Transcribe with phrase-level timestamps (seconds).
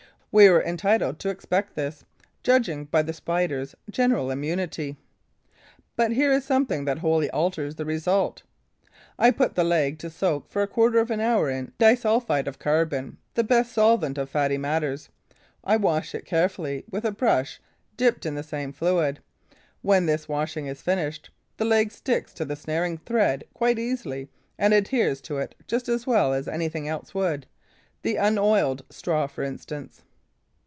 [0.33, 2.05] We were entitled to expect this,
[2.41, 4.95] judging by the Spider's general immunity.
[5.97, 8.43] But here is something that wholly alters the result.
[9.19, 12.59] I put the leg to soak for a quarter of an hour in disulphide of
[12.59, 15.09] carbon, the best solvent of fatty matters.
[15.65, 17.59] I wash it carefully with a brush
[17.97, 19.19] dipped in the same fluid.
[19.81, 24.73] When this washing is finished, the leg sticks to the snaring thread quite easily and
[24.73, 27.47] adheres to it just as well as anything else would,
[28.01, 30.03] the unoiled straw, for instance.